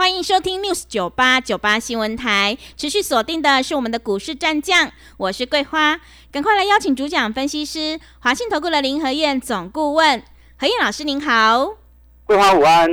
[0.00, 6.00] 欢迎收听 News 九八九八新闻台，持续锁定的是我们的股市战将，我是桂花，
[6.32, 10.22] 赶快来邀请主讲分析师华信投顾的林和燕总顾问，
[10.56, 11.76] 何燕老师您好，
[12.24, 12.88] 桂花午安，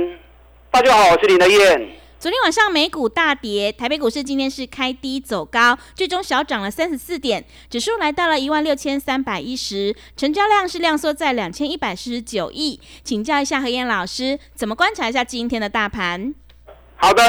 [0.70, 1.98] 大家好，我是林和燕。
[2.20, 16.34] 昨天晚上美股大跌，台北股市今天是开低走高，最终小涨了三十四点，指数来到了一万六千三百一十，成交量是量缩在两千一百四十九亿，请教一下何燕老师，怎么观察一下今天的大盘？
[17.00, 17.22] 好的，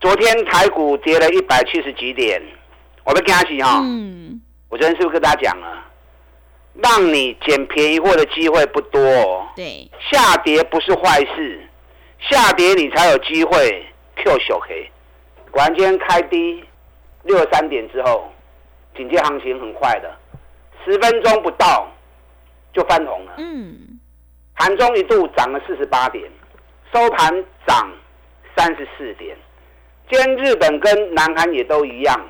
[0.00, 2.40] 昨天台股跌了一百七十几点，
[3.04, 3.80] 我们跟他起哈。
[3.82, 4.40] 嗯。
[4.68, 5.84] 我昨天是不是跟大家讲了，
[6.74, 9.00] 让你捡便宜货的机会不多。
[9.56, 9.90] 对。
[10.12, 11.60] 下跌不是坏事，
[12.20, 14.92] 下跌你才有机会 Q 小 K。
[15.50, 16.62] 果然今天开低
[17.24, 18.32] 六十三点之后，
[18.96, 20.16] 紧接行情很快的，
[20.84, 21.90] 十分钟不到
[22.72, 23.32] 就翻红了。
[23.38, 23.98] 嗯。
[24.54, 26.30] 盘中一度涨了四十八点，
[26.94, 27.90] 收盘涨。
[28.58, 29.36] 三十四点，
[30.10, 32.20] 今天日本跟南韩也都一样，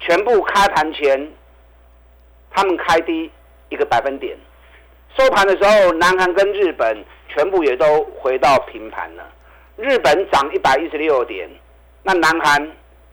[0.00, 1.32] 全部开盘前，
[2.50, 3.30] 他们开低
[3.68, 4.36] 一个百分点，
[5.16, 9.24] 收盘的时候，南韩跟日本全部也都回到平盘了。
[9.76, 11.48] 日本涨一百一十六点，
[12.02, 12.60] 那南韩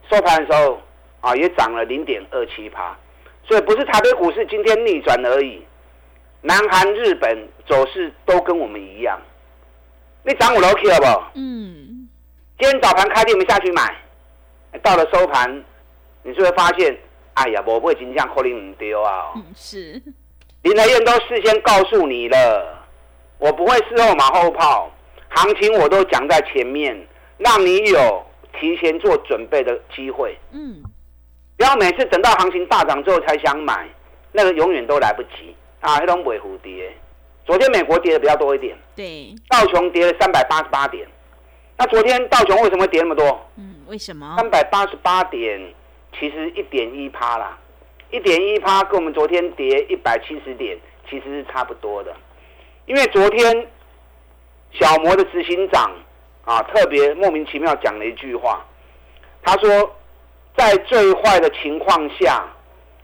[0.10, 0.82] 收盘的时候
[1.22, 2.98] 啊，也涨了零点二七趴，
[3.48, 5.64] 所以不是台北股市今天逆转而已，
[6.42, 9.22] 南韩、日本走势都跟我们一样。
[10.24, 11.40] 你涨我楼 K 了不？
[11.40, 11.95] 嗯。
[12.58, 13.94] 今天早盘开店，我们下去买，
[14.82, 15.64] 到了收盘，
[16.24, 16.98] 你就会发现，
[17.34, 19.34] 哎呀，我不会金价可能唔丢啊。
[19.36, 20.02] 嗯，是。
[20.62, 22.82] 林台燕都事先告诉你了，
[23.40, 24.90] 我不会事后马后炮，
[25.30, 26.98] 行情我都讲在前面，
[27.38, 28.26] 让你有
[28.58, 30.38] 提前做准备的机会。
[30.52, 30.82] 嗯。
[31.58, 33.86] 不要每次等到行情大涨之后才想买，
[34.32, 35.98] 那个永远都来不及啊！
[36.00, 36.94] 那种尾蝴蝶，
[37.46, 41.06] 昨天美国跌的比较多一点，对，道琼跌了三百八十八点。
[41.78, 43.50] 那昨天道琼为什么跌那么多？
[43.58, 44.36] 嗯，为什么？
[44.38, 45.60] 三百八十八点，
[46.18, 47.58] 其实一点一趴啦，
[48.12, 50.78] 一点一趴跟我们昨天跌一百七十点
[51.10, 52.16] 其实是差不多的。
[52.86, 53.68] 因为昨天
[54.72, 55.92] 小摩的执行长
[56.46, 58.66] 啊，特别莫名其妙讲了一句话，
[59.44, 59.96] 他说，
[60.56, 62.46] 在最坏的情况下，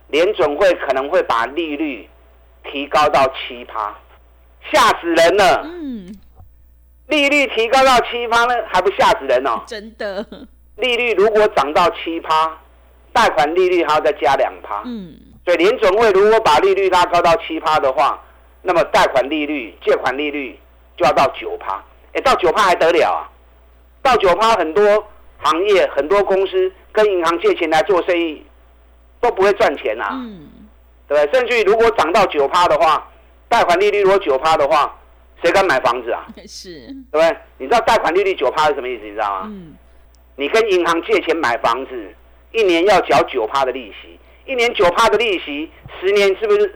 [0.08, 2.08] 联准会可能会把利率
[2.64, 3.94] 提高到七趴，
[4.72, 5.60] 吓死人了。
[5.64, 5.91] 嗯。
[7.12, 9.60] 利率提高到七趴呢，还不吓死人哦！
[9.66, 10.26] 真的，
[10.76, 12.58] 利率如果涨到七趴，
[13.12, 14.80] 贷款利率还要再加两趴。
[14.86, 15.14] 嗯，
[15.44, 18.18] 所以联准会如果把利率拉高到七趴的话，
[18.62, 20.58] 那么贷款利率、借款利率
[20.96, 21.84] 就要到九趴。
[22.14, 23.28] 哎，到九趴还得了啊？
[24.00, 24.82] 到九趴，很多
[25.42, 28.42] 行业、很多公司跟银行借钱来做生意
[29.20, 30.08] 都不会赚钱呐。
[30.12, 30.48] 嗯，
[31.06, 31.30] 对？
[31.30, 33.06] 甚至于如果涨到九趴的话，
[33.50, 34.96] 贷款利率如果九趴的话。
[35.42, 36.26] 谁敢买房子啊？
[36.46, 37.36] 是，对不对？
[37.58, 39.04] 你知道贷款利率九趴是什么意思？
[39.04, 39.42] 你知道吗？
[39.46, 39.74] 嗯。
[40.36, 42.14] 你跟银行借钱买房子，
[42.52, 45.70] 一年要缴九趴的利息，一年九趴的利息，
[46.00, 46.74] 十年是不是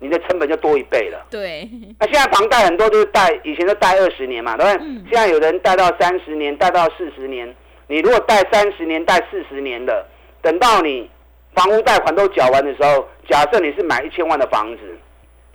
[0.00, 1.24] 你的成本就多一倍了？
[1.30, 1.68] 对。
[2.00, 4.86] 那现在房贷很多都是贷，以前都贷二十年嘛，对不对？
[5.08, 7.54] 现在有人贷到三十年，贷到四十年。
[7.86, 10.04] 你如果贷三十年、贷四十年的，
[10.42, 11.08] 等到你
[11.54, 14.80] 房屋贷款都缴完的时候，假设你是买一千万的房子，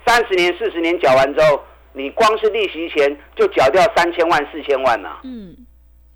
[0.05, 1.61] 三十年、四十年缴完之后。
[1.94, 5.56] 你光是利息钱就缴掉三千万四千万了，嗯，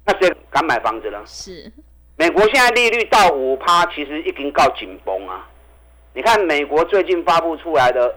[0.06, 1.22] 那谁敢买房子呢？
[1.26, 1.72] 是，
[2.16, 5.46] 美国现在利率到五趴，其实已经告紧绷啊。
[6.14, 8.16] 你看美国最近发布出来的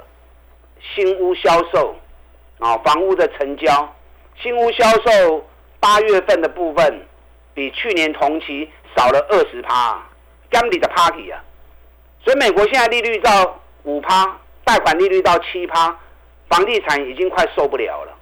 [0.95, 1.97] 新屋销售
[2.61, 3.93] 啊，房屋的成交，
[4.41, 5.45] 新屋销售
[5.81, 7.07] 八月份的部分
[7.55, 10.01] 比去年同期少了二十趴，
[10.49, 11.43] 干你的 party 啊！
[12.23, 15.99] 所以美国现在利率到五趴，贷款利率到七趴。
[16.49, 18.17] 房地产已经快受不了了，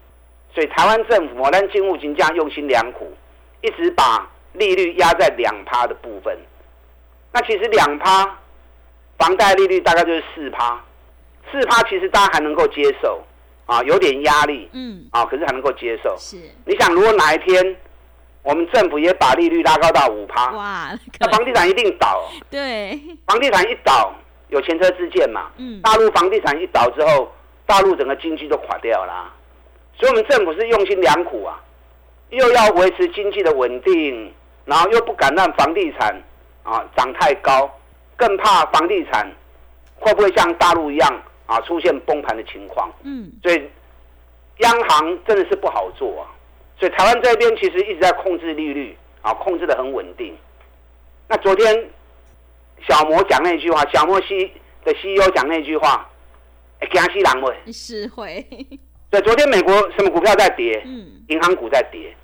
[0.53, 3.13] 所以台湾政府我让金务金价用心良苦，
[3.61, 6.37] 一直把利率压在两趴的部分。
[7.33, 8.39] 那其实两趴
[9.17, 10.83] 房贷利率大概就是四趴，
[11.53, 13.23] 四趴其实大家还能够接受
[13.67, 16.17] 啊，有点压力，嗯，啊，可是还能够接受。
[16.19, 17.77] 是，你想如果哪一天
[18.43, 20.91] 我们政府也把利率拉高到五趴，哇，
[21.21, 22.29] 那房地产一定倒。
[22.51, 24.13] 对，房地产一倒，
[24.49, 25.51] 有前车之鉴嘛。
[25.59, 27.31] 嗯，大陆房地产一倒之后。
[27.67, 29.33] 大陆整个经济都垮掉了，
[29.99, 31.61] 所以我们政府是用心良苦啊，
[32.31, 34.33] 又要维持经济的稳定，
[34.65, 36.15] 然后又不敢让房地产
[36.63, 37.69] 啊涨太高，
[38.17, 39.31] 更怕房地产
[39.99, 42.91] 会不会像大陆一样啊出现崩盘的情况？
[43.03, 43.69] 嗯，所以
[44.59, 46.31] 央行真的是不好做啊。
[46.79, 50.37] 所以台湾这边其实一直在控制利率啊，控制的很稳定。
[51.27, 51.91] 那昨天
[52.87, 54.53] 小摩讲那句话，小摩西
[54.85, 56.09] 的 CEO 讲那句话，
[56.91, 57.57] 惊死人会。
[57.73, 58.47] 是会。
[59.11, 60.83] 所以昨天美国什么股票在跌？
[60.85, 62.15] 嗯，银行股在跌。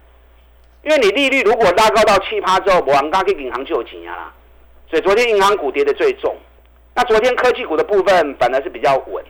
[0.83, 4.35] 因为你利率如果拉高到七趴之后，我刚给银行就有钱啊。
[4.91, 6.37] 所以昨天银行股跌的最重。
[6.95, 9.25] 那昨天科技股的部分反而是比较稳。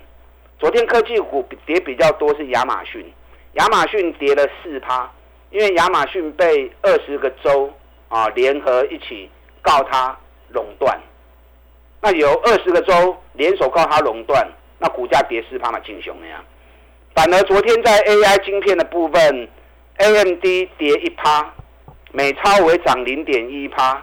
[0.58, 3.04] 昨天科技股跌比较多是亚马逊，
[3.52, 5.08] 亚马逊跌了四趴，
[5.50, 7.70] 因为亚马逊被二十个州
[8.08, 9.30] 啊联合一起
[9.60, 10.98] 告它垄断。
[12.00, 14.48] 那有二十个州联手告它垄断，
[14.82, 16.44] 那股价跌四趴嘛，进熊那样。
[17.14, 19.48] 反而昨天在 AI 晶片的部分
[19.98, 21.48] ，AMD 跌一趴，
[22.10, 24.02] 美超为涨零点一趴，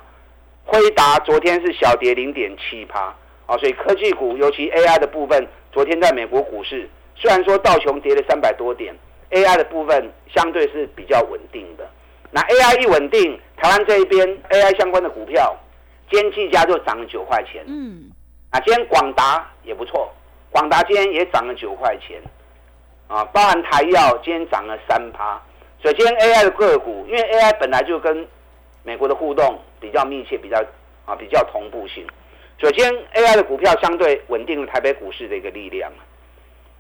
[0.64, 3.14] 辉达昨天是小跌零点七趴。
[3.46, 8.96] 啊，所以科技股，尤其 AI 的部分，昨天在美国股市，虽然说道琼跌了三百多点
[9.31, 11.90] ，AI 的部分相对是比较稳定的。
[12.30, 15.58] 那 AI 一稳定，台湾这一边 AI 相关的股票，
[16.12, 17.64] 今天技嘉就涨了九块钱。
[17.68, 18.12] 嗯。
[18.52, 20.12] 啊，今天广达也不错，
[20.51, 22.22] 广达今天也涨了九块钱。
[23.07, 25.42] 啊，包含台药今天涨了三趴。
[25.81, 28.28] 所以今天 AI 的个股，因为 AI 本来就跟
[28.84, 30.62] 美国的互动比较密切，比较
[31.06, 32.06] 啊比较同步性。
[32.57, 35.92] 首先，AI 的股票相对稳定了台北股市的一个力量。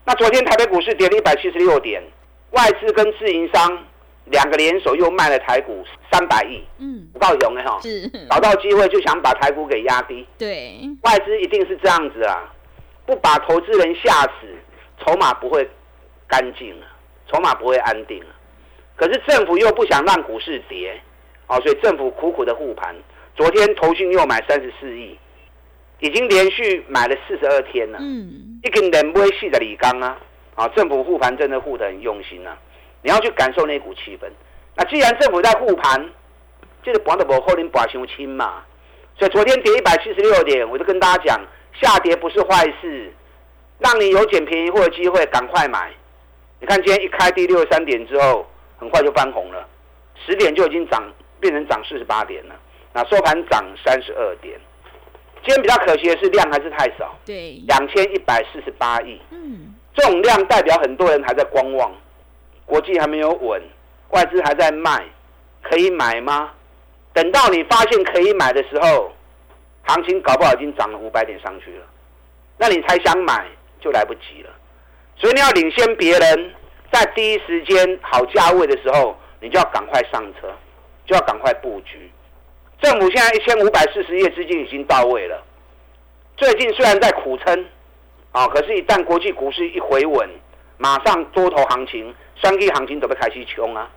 [0.05, 2.03] 那昨天台北股市跌了一百七十六点，
[2.51, 3.85] 外资跟自营商
[4.25, 6.61] 两个联手又卖了台股三百亿。
[6.77, 10.27] 嗯，不高雄的哈，是找到机会就想把台股给压低。
[10.37, 12.53] 对，外资一定是这样子啊，
[13.09, 14.45] 不把投资人吓死，
[14.99, 15.67] 筹码不会
[16.27, 16.85] 干净啊，
[17.27, 18.29] 筹码不会安定啊。
[18.95, 21.01] 可是政府又不想让股市跌，
[21.47, 22.95] 哦，所以政府苦苦的护盘。
[23.35, 25.17] 昨天投信又买三十四亿。
[26.01, 30.17] 已经连续买了四十二天了，嗯，一根人不会细的李刚啊，
[30.55, 32.57] 啊，政府护盘真的护得很用心啊，
[33.01, 34.29] 你要去感受那股气氛。
[34.77, 36.09] 那既然政府在护盘，
[36.83, 38.63] 就是博的不后林博雄亲嘛，
[39.17, 41.41] 所以昨天跌一百七十六点，我就跟大家讲，
[41.73, 43.13] 下跌不是坏事，
[43.79, 45.91] 让你有捡便宜货的机会，赶快买。
[46.59, 48.45] 你看今天一开低六十三点之后，
[48.77, 49.67] 很快就翻红了，
[50.25, 51.01] 十点就已经涨
[51.39, 52.55] 变成涨四十八点了，
[52.93, 54.59] 那收盘涨三十二点。
[55.45, 61.89] 今天比较可惜的是量还是太少，对，两千一百四十八亿，嗯，这种量代表很多人还在观望，
[62.65, 63.61] 国际还没有稳，
[64.09, 65.01] 外资还在卖，
[65.63, 66.51] 可以买吗？
[67.13, 69.13] 等到你发现可以买的时候，
[69.89, 71.85] 行情搞不好已经涨了五百点上去了，
[72.57, 73.45] 那你才想买
[73.81, 74.49] 就来不及了，
[75.15, 76.53] 所以你要领先别人，
[76.91, 80.47] 在第一时间好价位的时候，你就要赶快上车，
[81.07, 82.11] 就要赶快布局。
[82.81, 85.43] 政府现在一千五百四十亿资金已经到位了。
[86.37, 87.65] 最近虽然在苦撑，
[88.31, 90.29] 啊，可是，一旦国际股市一回稳，
[90.77, 93.89] 马上多头行情、三 K 行情都被开始冲啊！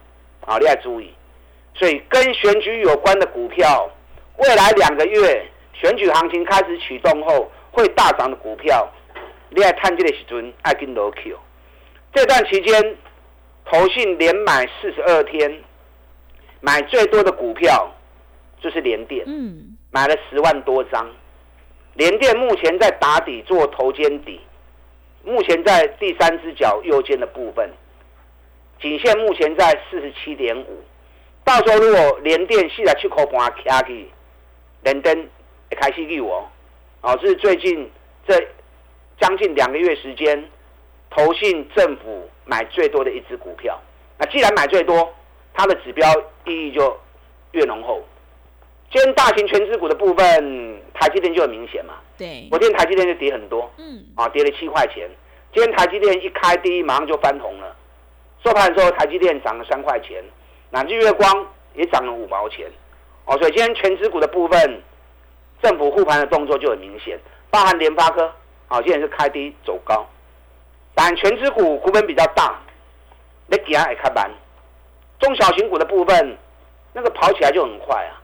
[0.47, 1.15] 啊，你要注意。
[1.75, 3.89] 所以，跟选举有关的股票，
[4.39, 8.89] 未来两个月选举行情开始启动后会大涨的股票，
[9.51, 11.39] 你爱探这个时阵爱跟罗 Q。
[12.15, 12.97] 这段期间，
[13.65, 15.63] 投信连买四十二天，
[16.61, 17.91] 买最多的股票。
[18.63, 21.11] 就是联电，嗯，买了十万多张，
[21.95, 24.41] 联电目前在打底做头肩底，
[25.25, 27.69] 目前在第三只脚右肩的部分，
[28.81, 30.81] 颈线目前在四十七点五，
[31.43, 34.09] 到时候如果联电现在去口盘卡去，
[34.85, 35.29] 联电也
[35.75, 36.49] 开始给我，
[37.01, 37.91] 哦，这是最近
[38.27, 38.35] 这
[39.21, 40.49] 将近两个月时间，
[41.11, 43.81] 投信政府买最多的一只股票，
[44.19, 45.13] 那既然买最多，
[45.55, 46.09] 它的指标
[46.45, 46.97] 意义就
[47.53, 48.03] 越浓厚。
[48.91, 51.95] 今天大型全资股的部分，台积电就很明显嘛。
[52.19, 55.09] 对，昨天台积电就跌很多，嗯，啊，跌了七块钱。
[55.55, 57.75] 今天台积电一开低，马上就翻红了。
[58.45, 60.23] 收盘的时候，台积电涨了三块钱，
[60.71, 62.67] 那日月光也涨了五毛钱。
[63.25, 64.83] 哦，所以今天全资股的部分，
[65.63, 67.19] 政府护盘的动作就很明显，
[67.51, 68.31] 包含联发科，
[68.67, 70.05] 好，现在是开低走高。
[70.95, 72.61] 但全资股股本比较大，
[73.47, 74.31] 你底下也开板。
[75.21, 76.37] 中小型股的部分，
[76.93, 78.21] 那个跑起来就很快啊。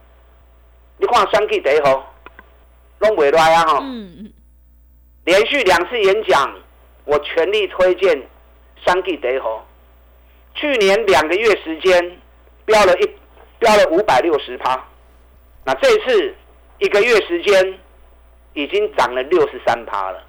[0.98, 2.12] 你看三 K 第一号，
[2.98, 3.84] 拢未来啊哈！
[5.24, 6.52] 连续两次演讲，
[7.04, 8.20] 我全力推荐
[8.84, 9.64] 三 K 第一号。
[10.54, 12.18] 去年两个月时间，
[12.64, 13.08] 飙了一
[13.60, 14.84] 飙了五百六十趴，
[15.64, 16.34] 那这次
[16.78, 17.78] 一个月时间，
[18.54, 20.22] 已经涨了六十三趴了。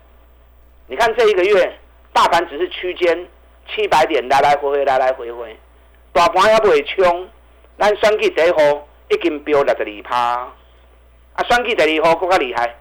[0.88, 1.80] 你看这一个月，
[2.12, 3.28] 大盘只是区间
[3.68, 5.56] 七百点来来回回来来回回，
[6.12, 7.30] 大盘也不会冲，
[7.78, 10.18] 咱三 K 第一号已经飙六十二趴。
[11.34, 12.76] 啊，选举第二号更加厉害，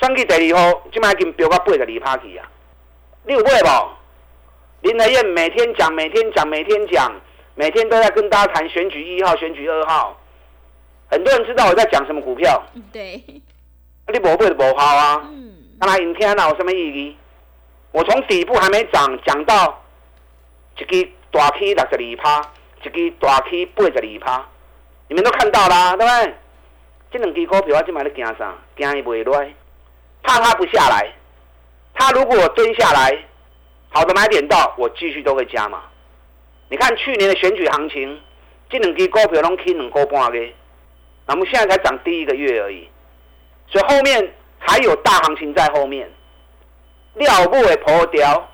[0.00, 2.48] 选举第二号，即卖已经飙到八十二趴去啊！
[3.24, 3.88] 你有买无？
[4.80, 7.12] 林德燕每天讲，每天讲，每天讲，
[7.54, 10.18] 每天都在跟大家谈选举一号、选举二号。
[11.14, 12.60] 很多人知道我在讲什么股票，
[12.92, 13.22] 对，
[14.12, 15.22] 你无买就无好啊。
[15.30, 17.16] 嗯，那来影片那有什么意义？
[17.92, 19.80] 我从底部还没涨，讲到
[20.76, 22.50] 一支大 K 六十二趴，
[22.82, 24.44] 一支大 K 八十二趴，
[25.06, 26.34] 你们都看到啦，对不对？
[27.12, 28.52] 这两支股票我今晚在惊啥？
[28.76, 29.40] 惊伊袂落，
[30.24, 31.12] 怕它不下来。
[31.94, 33.16] 它如果蹲下来，
[33.90, 35.84] 好的买点到，我继续都会加嘛。
[36.68, 38.20] 你看去年的选举行情，
[38.68, 40.38] 这两支股票拢起两个半个，
[41.26, 42.88] 那么现在才涨第一个月而已，
[43.66, 46.10] 所以后面还有大行情在后面。
[47.14, 48.50] 料不会破掉，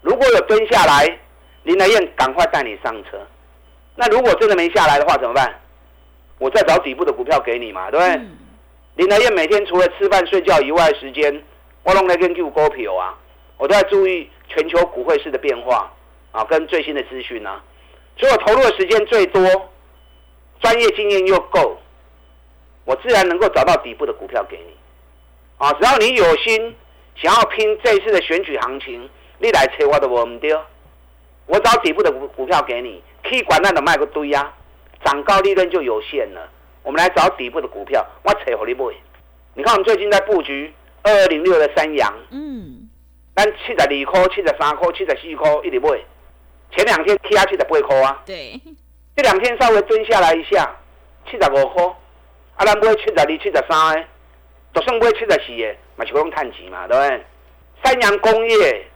[0.00, 1.18] 如果有蹲下来，
[1.62, 3.18] 林来燕赶快带你上车。
[3.94, 5.60] 那如果真的没下来的话怎么办？
[6.38, 8.20] 我再找底部的股票给你嘛，对不对？
[8.96, 11.42] 林来燕每天除了吃饭睡觉以外时间，
[11.84, 13.16] 我拢来研究股票啊，
[13.56, 15.88] 我都在注意全球股汇市的变化
[16.32, 17.62] 啊，跟最新的资讯啊，
[18.16, 19.40] 所以我投入的时间最多，
[20.60, 21.78] 专业经验又够，
[22.84, 24.76] 我自然能够找到底部的股票给你
[25.58, 26.74] 啊，只要你有心。
[27.14, 29.08] 想要拼这一次的选举行情，
[29.38, 30.50] 你来扯我都无唔对。
[31.44, 34.50] 我找底部的股股票给你，可以管那的卖个堆呀，
[35.04, 36.48] 涨高利润就有限了。
[36.82, 38.84] 我们来找底部的股票，我扯好你买。
[39.52, 40.72] 你看我们最近在布局
[41.02, 42.88] 二二零六的三阳，嗯，
[43.36, 45.90] 咱七十二块、七十三块、七十四块一直买。
[46.74, 48.58] 前两天 K 啊七十八块啊，对，
[49.14, 50.74] 这两天稍微蹲下来一下，
[51.30, 51.94] 七十五块，
[52.62, 54.04] 啊，咱买七十二、七十三的，
[54.74, 55.76] 就算买七十四的。
[55.96, 57.24] 买球用碳基嘛，对不对？
[57.84, 58.86] 三洋工业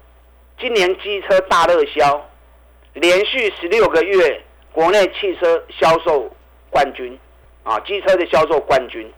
[0.59, 2.27] 今年机车大热销，
[2.95, 4.41] 连续十六个月
[4.73, 6.31] 国内汽车销售
[6.71, 7.19] 冠军
[7.65, 9.13] 啊，机车的销售冠军，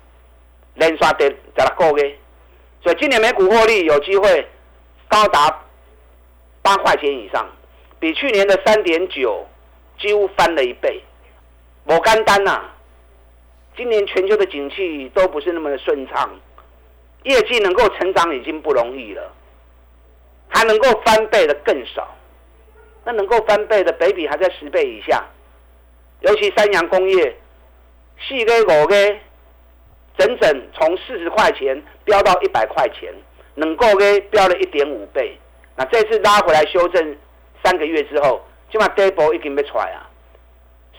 [0.75, 2.19] 连刷第十六个月，
[2.83, 4.47] 所以今年每股获利有机会
[5.07, 5.63] 高达
[6.61, 7.47] 八块钱以上，
[8.01, 9.47] 比去年的三点九
[10.01, 11.01] 几乎翻了一倍。
[11.85, 12.65] 我干单呐，
[13.79, 16.29] 今年全球的景气都不是那么的顺畅。
[17.23, 19.33] 业绩能够成长已经不容易了，
[20.49, 22.09] 还能够翻倍的更少。
[23.05, 25.25] 那能够翻倍的，北比还在十倍以下。
[26.23, 27.37] 尤其三洋工业，
[28.21, 29.17] 四个五个，
[30.19, 33.15] 整整从四十块钱飙到一百块钱，
[33.55, 35.39] 能够给飙了一点五倍。
[35.77, 37.17] 那这次拉回来修正
[37.63, 40.11] 三个月之后，起码 double 已经被出来啊，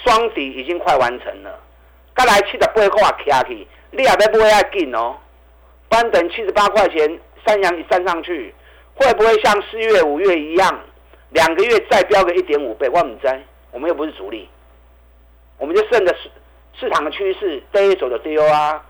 [0.06, 1.60] 双底已经快完成了。
[2.20, 5.16] 刚来七十八块卡去，你也要买要紧哦。
[5.90, 8.54] 翻等七十八块钱，三阳一站上去，
[8.94, 10.82] 会不会像四月、五月一样，
[11.30, 12.90] 两个月再飙个一点五倍？
[12.90, 14.50] 我唔知，我们又不是主力，
[15.58, 16.30] 我们就顺着市
[16.78, 18.86] 市场的趋势，跌走就丢啊！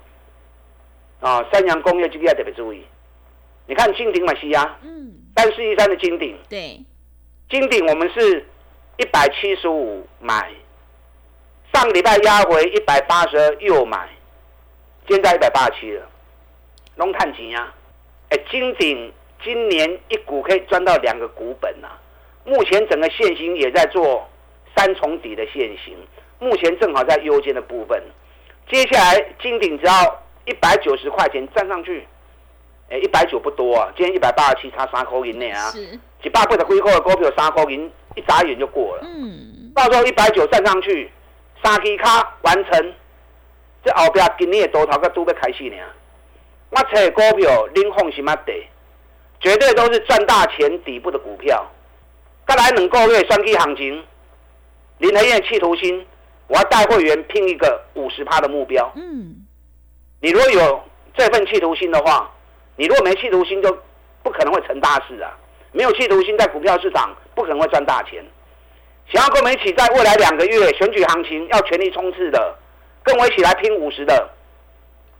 [1.20, 2.84] 啊，三阳工业今天要特别注意。
[3.68, 6.84] 你看金鼎买，西亚，嗯，三四一三的金鼎，对，
[7.48, 8.44] 金鼎我们是
[8.98, 10.50] 一百七十五买，
[11.80, 14.10] 上个礼拜压回一百八十二又买，
[15.08, 16.06] 现在一百八十七了。
[16.98, 17.74] 龙探钱啊！
[18.32, 19.10] 哎，金鼎
[19.42, 21.88] 今年一股可以赚到两个股本呐。
[22.44, 24.28] 目前整个线型也在做
[24.76, 25.96] 三重底的线型，
[26.40, 28.04] 目前正好在优间的部分。
[28.70, 32.06] 接下来金鼎只要一百九十块钱站上去，
[32.90, 35.72] 哎，一百九不多啊，今天一百八十七差三块银呢啊，
[36.22, 39.04] 几百倍的亏空的股票三块银一眨眼就过了。
[39.06, 41.10] 嗯，到时候一百九站上去，
[41.64, 42.94] 三支卡完成，
[43.84, 45.76] 这后边今年的多头个都要开始呢。
[46.70, 48.54] 我找股票，恁放心啊得，
[49.40, 51.66] 绝对都是赚大钱底部的股票。
[52.48, 54.04] 再来两个月双 K 行情，
[55.00, 56.06] 林和燕企图心，
[56.48, 58.92] 我要带会员拼一个五十趴的目标。
[58.96, 59.46] 嗯，
[60.22, 60.84] 你如果有
[61.16, 62.30] 这份企图心的话，
[62.76, 63.78] 你如果没企图心，就
[64.24, 65.32] 不可能会成大事啊。
[65.72, 68.24] 没有企图心，在股票市场不可能会赚大钱。
[69.12, 72.56] 想要跟我们一起在未来两个月选举行情要全力冲刺的，
[73.04, 74.30] 跟我一起来拼五十的，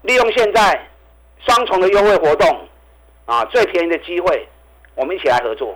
[0.04, 0.86] 利用现在。
[1.48, 2.68] 双重的优惠活动，
[3.26, 4.46] 啊，最便宜的机会，
[4.94, 5.74] 我们一起来合作。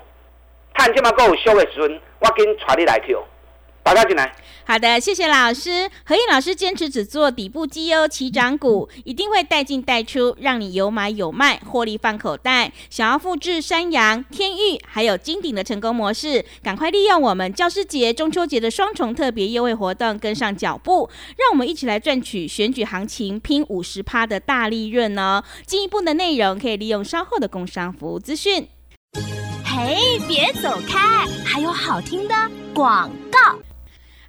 [0.74, 3.24] 看这么够收的时阵，我跟传你来 Q。
[3.84, 4.34] 打开进来。
[4.66, 5.90] 好的，谢谢老师。
[6.06, 12.72] 何燕老师坚持只做底部绩优起涨股，一定会带进带出，让你有买有卖，获利放口袋。
[12.90, 25.44] 想要复制山羊、天域还有金鼎的成功模式，赶快利用我们教师节、中秋节的双重特别优惠活动，跟上脚步，让我们一起来赚取选举行情拼五十趴的大利润哦。
[25.66, 28.66] 进一步的内容可以利用稍后的工商服务资讯。
[29.66, 32.34] 嘿，别走开，还有好听的
[32.74, 33.23] 广告。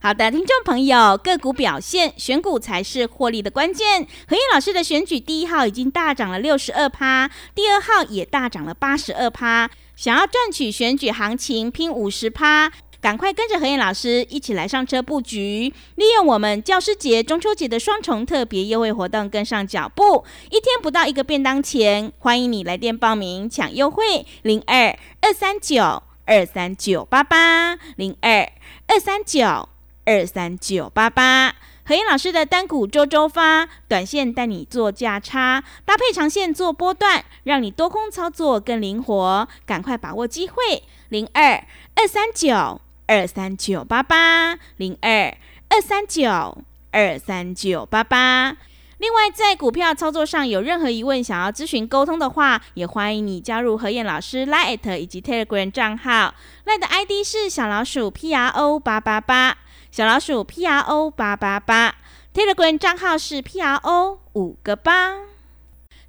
[0.04, 4.06] 好的，听众朋友，个股表现，选股才是获利的关键。
[4.28, 9.70] 何燕老师的选举第一号已经大涨了六十二趴，第二号也大涨了八十二趴。
[9.96, 12.70] 想要赚取选举行情，拼五十趴，
[13.00, 22.12] 赶快跟着何燕老师一起来上车布局，利用我们教师节、中秋节的双重特别优惠活动，跟上脚步，一天不到一个便当钱。
[22.18, 28.52] 欢迎你来电报名抢优惠，零二二三九二三九八八零二
[28.87, 29.70] 二三九。
[30.04, 31.54] 二三九八八，
[31.87, 45.34] 何燕老师的单股周周发，短线带你做价差，搭配长线做波段，让你多空操作更灵活，赶快把握机会，零二二三九二三九八八，零二
[45.70, 46.58] 二三九
[46.90, 48.56] 二三九八八。
[48.99, 56.34] 另外，在股票操作上有任何疑问，想要咨询沟通的话，也欢迎你加入何燕老师 Line 以及 Telegram 账号
[56.64, 59.58] ，Line 的 ID 是小老鼠 P R O 八八八。
[59.94, 61.94] 小老鼠 P R O 八八八
[62.34, 65.18] ，Telegram 账号是 P R O 五个八。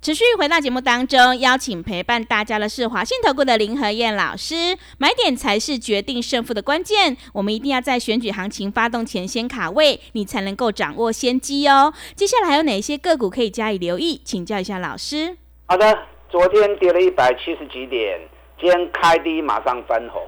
[0.01, 4.75] 持续回到节目当中，邀请陪伴大家的是华信投顾的林和燕老师。
[4.97, 11.93] 买点才是决定胜负的关键，我们一定要在选举行情发动前先卡位，你才能够掌握先机哦。
[12.15, 14.19] 接下来还有哪些个股可以加以留意？
[14.25, 15.37] 请教一下老师。
[15.67, 15.95] 好的，
[16.31, 18.19] 昨天跌了一百七十几点，
[18.59, 20.23] 今天开低马上翻红，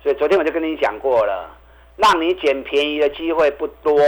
[0.00, 1.56] 所以昨天我就跟你讲过了。
[2.00, 4.00] 让你捡便宜的机会不多，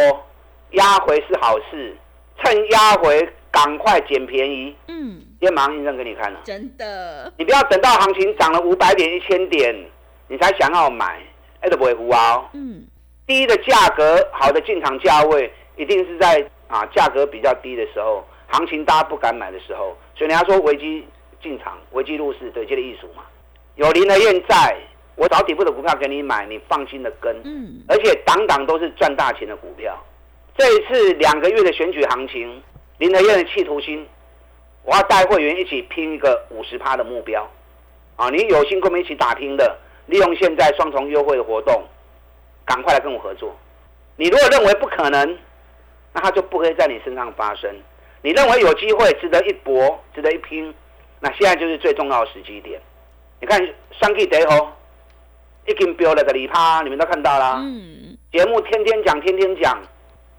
[0.71, 1.97] 压回是好事，
[2.43, 4.75] 趁压回赶快捡便宜。
[4.89, 6.41] 嗯，先马上印证给你看了。
[6.45, 9.75] 真的，你不要等到行情涨了五百点、一千点，
[10.29, 11.21] 你才想要买，
[11.61, 12.49] 哎都不会胡啊。
[12.55, 12.83] 嗯，
[13.27, 21.07] 低的价格好的进场价位，一定是在啊价格比较低的时候，行情大家不敢买的时候，所以人家说危机
[21.43, 23.23] 进场、危机入市，对，这个艺术嘛。
[23.77, 24.77] 有林和燕在。
[25.15, 29.97] 我找底部的股票给你买，你放心的跟，嗯，而且档档都是赚大钱的股票。
[30.57, 32.63] 这一次两个月的选举行情，
[32.99, 34.07] 林德燕的企图心，
[34.85, 37.49] 我要带会员一起拼一个五十趴的目标，
[38.17, 39.77] 啊，你有心跟我们一起打拼的，
[40.07, 41.83] 利用现在双重优惠的活动，
[42.65, 43.55] 赶快来跟我合作。
[44.17, 45.39] 你如果认为不可能，
[46.13, 47.71] 那它就不会在你身上发生。
[48.23, 50.75] 你认为有机会，值得一搏，值得一拼，
[51.21, 52.81] 那现在就是最重要的时机点。
[53.41, 53.59] 你看
[54.01, 54.69] 三 K 得吼。
[55.67, 57.59] 已经标了个里趴，你们都看到了。
[57.61, 59.79] 嗯，节目天天讲，天天讲，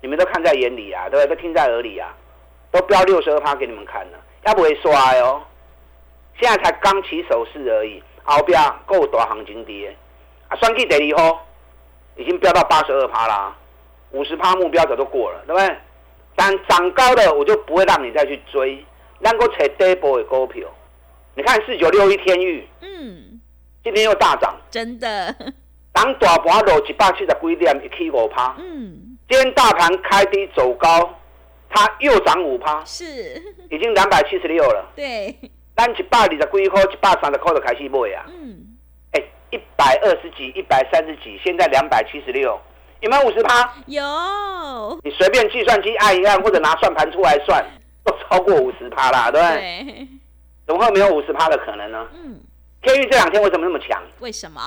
[0.02, 1.36] 你们都看在眼里啊，对不对？
[1.36, 2.14] 都听在耳里啊，
[2.72, 5.42] 都标六十二趴给你们看了，要不会刷哦。
[6.40, 9.96] 现在才刚起手势而已，后边够大行情跌
[10.50, 11.40] 啊，算计得以后
[12.18, 13.56] 已经飙到八十二趴啦，
[14.12, 15.78] 五十趴目标早都过了，对不对？
[16.36, 18.84] 但涨高的我就不会让你再去追，
[19.20, 20.68] 能够踩底部的股票，
[21.36, 23.33] 你看四九六一天域，嗯。
[23.84, 25.36] 今天又大涨，真的。
[25.92, 28.56] 当大盘落一百七十几点，一起五趴。
[28.58, 29.18] 嗯。
[29.28, 31.20] 今天大盘开低走高，
[31.70, 32.82] 它又涨五趴。
[32.86, 33.04] 是。
[33.70, 34.90] 已经两百七十六了。
[34.96, 35.36] 对。
[35.76, 38.26] 咱一百二十几块、一百三十块就开始买啊。
[38.30, 38.58] 嗯。
[39.12, 42.58] 哎，一百二十几、一百三十几，现在两百七十六，
[43.02, 43.70] 有没有五十趴？
[43.88, 44.02] 有。
[45.04, 47.62] 你随便计算机按一按，或者拿算盘出来算，
[48.06, 49.60] 都超过五十趴啦，对不对？
[49.84, 50.08] 对。
[50.66, 52.08] 怎么会没有五十趴的可能呢？
[52.14, 52.40] 嗯。
[52.84, 54.04] 天域这两天为什么那么强？
[54.20, 54.62] 为什么？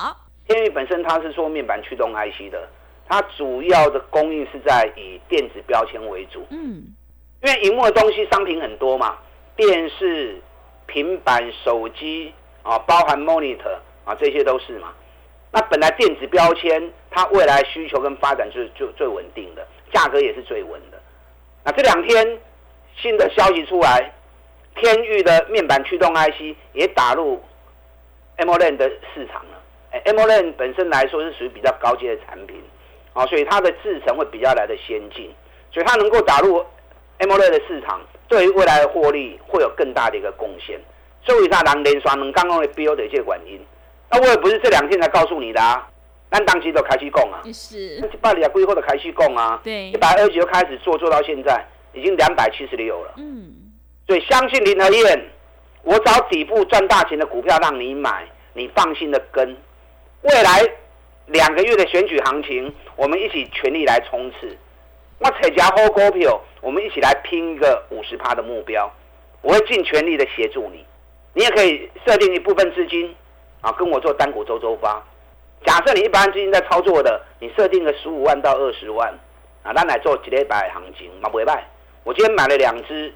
[0.47, 2.67] 天域本身它是做面板驱动 IC 的，
[3.07, 6.45] 它主要的供应是在以电子标签为主。
[6.49, 6.95] 嗯，
[7.43, 9.17] 因为荧幕的东西商品很多嘛，
[9.55, 10.41] 电视、
[10.87, 14.93] 平板、手机啊，包含 monitor 啊，这些都是嘛。
[15.51, 20.99] 那本来电子标签它未来需求跟发展就是就最稳定的，价格也是最稳的。
[21.63, 22.39] 那这两天
[22.95, 24.11] 新的消息出来，
[24.75, 27.39] 天域的面板驱动 IC 也打入。
[28.37, 29.61] AMOLED 的市场了？
[29.91, 32.61] 哎，AMOLED 本身来说是属于比较高阶的产品，
[33.13, 35.33] 啊，所以它的制程会比较来的先进，
[35.71, 36.63] 所以它能够打入
[37.19, 40.79] AMOLED 的市场，对于未来的获利会有更大的一个贡献。
[41.25, 43.59] 所以它能连刷能刚刚的标的一些原因，
[44.09, 45.85] 那我也不是这两天才告诉你的啊，
[46.29, 53.51] 那当时都开始供啊，是，一百里规划的开始供啊，对，一百二十就开始做，做到现在已经两百七十六了，嗯，
[54.07, 55.29] 所以相信林和燕。
[55.87, 59.55] 我找底部赚大钱的股票让你买，你放心的跟。
[60.21, 60.69] 未来
[61.27, 64.57] 两个月的选举行情，我们一起全力来冲刺。
[65.19, 68.91] 我采家好股票，我们一起来拼一个五十趴的目标。
[69.41, 70.85] 我会尽全力的协助你。
[71.33, 73.15] 你也可以设定一部分资金
[73.61, 75.01] 啊，跟我做单股周周发。
[75.65, 79.09] 假设你一般资金在操作的，你设定个十五万到二十万
[79.63, 81.65] 啊，那来做几礼拜行情嘛，不会败。
[82.03, 83.13] 我今天买了两只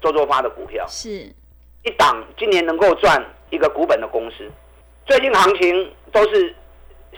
[0.00, 1.34] 周周发的股票，是。
[1.84, 4.48] 一档今年能够赚一个股本的公司，
[5.04, 6.54] 最近行情都是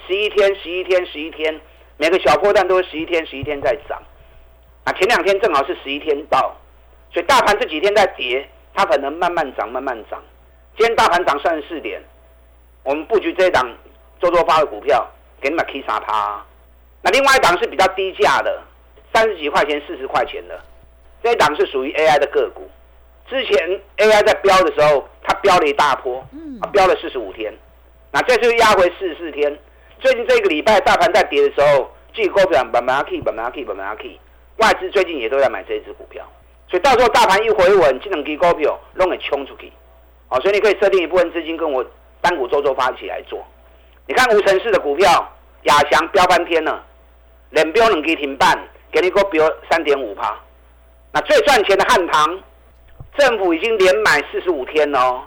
[0.06, 1.60] 十一天、十一天、十一天，
[1.98, 4.02] 每个小波段都是十一天、十一天在涨。
[4.84, 6.56] 啊，前两天正好是十一天到，
[7.12, 10.22] 所以大盘这几天在跌，它可能慢慢涨、慢慢涨。
[10.78, 12.02] 今天大盘涨三十四点，
[12.84, 13.70] 我们布局这一档
[14.18, 15.06] 周周发的股票，
[15.42, 16.42] 给你们 K 杀趴。
[17.02, 18.62] 那另外一档是比较低价的，
[19.12, 20.58] 三十几块钱、四十块钱的，
[21.22, 22.62] 这一档是属于 AI 的个股。
[23.28, 26.24] 之前 AI 在飙的时候，它飙了一大波，
[26.60, 27.52] 它飙了四十五天，
[28.12, 29.58] 那这次压回四十四天。
[29.98, 34.20] 最近这个礼拜大盘在跌的时候，即股票慢慢 K、慢慢 K、慢慢 K。
[34.58, 36.24] 外资最近也都在买这一只股票，
[36.68, 39.72] 所以到时候大盘一回稳，这两支股票拢会冲出去。
[40.28, 41.84] 好，所以你可以设定一部分资金跟我
[42.20, 43.44] 单股周周发起来做。
[44.06, 45.08] 你看无城市的股票，
[45.64, 46.84] 亚翔飙翻天了，
[47.50, 48.56] 连标两支停半，
[48.92, 50.38] 给你个标三点五趴。
[51.10, 52.42] 那最赚钱的汉唐，
[53.18, 55.22] 政府已经连买四十五天哦。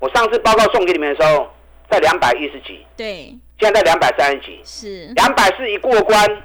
[0.00, 1.48] 我上次报告送给你们的时候，
[1.90, 6.42] 在两百一十几，对，现在在两百三十几，是两百四一过关。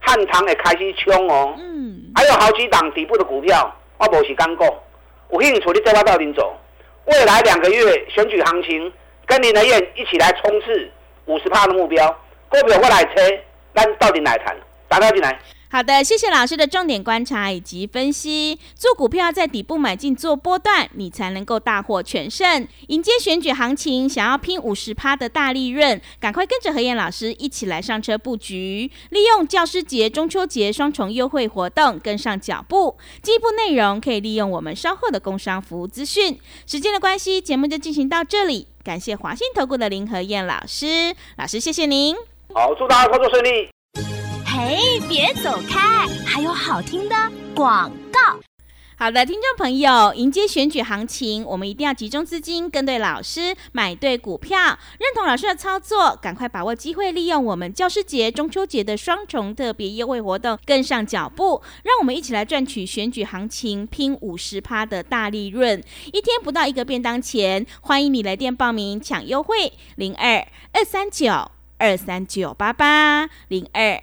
[0.00, 4.72] 汉唐也开始冲哦，嗯，还有好几档底部的股票，我无是刚讲，
[5.30, 6.56] 有兴趣你再我到顶走。
[7.06, 8.92] 未来两个月选举行情，
[9.26, 10.90] 跟林德燕一起来冲刺
[11.26, 12.08] 五十趴的目标，
[12.48, 13.38] 股票我来车，
[13.74, 14.56] 咱到底来谈，
[14.88, 15.38] 打到进来。
[15.70, 18.58] 好的，谢谢老师的重点观察以及分析。
[18.74, 22.66] 做股票在底部买进做波段，你才能够大获全胜。
[22.86, 32.96] 迎接选举行情，想要拼五十趴的大利润，赶快跟着何燕老师一起来上车布局，利用教师节、中秋节双重优惠活动跟上脚步。
[33.22, 36.38] 进一步内容可以利用我们稍后的工商服务资讯。
[36.66, 38.68] 时间的关系，节目就进行到这里。
[38.82, 42.16] 感谢华信投顾的林何燕老师，老师谢谢您。
[42.54, 43.68] 好，祝大家操作顺利。
[44.58, 44.76] 哎，
[45.08, 46.08] 别走开！
[46.26, 47.14] 还有好听的
[47.54, 48.40] 广告。
[48.96, 54.58] 好的，听众朋友，迎接选举行情，我们一定要集中资金，跟对老师，买对股票，
[54.98, 67.64] 认同老师的操作，赶快把握机会，利用我们教师节、中秋节的双重特别优惠活动，跟上脚步，让我们一起来赚取选举行情拼五十趴的大利润，一天不到一个便当钱。
[67.82, 74.02] 欢迎你来电报名抢优惠，零二二三九二三九八八零二。